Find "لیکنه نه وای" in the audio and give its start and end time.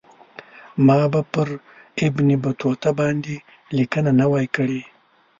3.77-4.47